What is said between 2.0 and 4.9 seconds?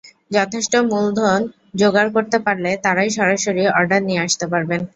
করতে পারলে তাঁরাই সরাসরি অর্ডার নিয়ে আসতে পারবেন।